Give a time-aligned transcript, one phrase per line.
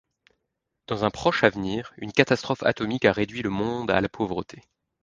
[0.87, 4.63] Dans un proche avenir, une catastrophe atomique a réduit le monde à la pauvreté.